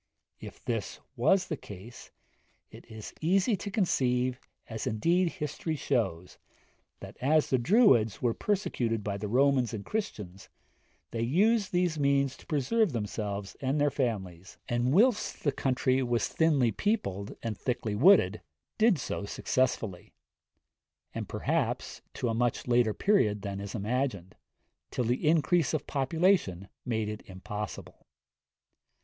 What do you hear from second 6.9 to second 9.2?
that, as the Druids were persecuted by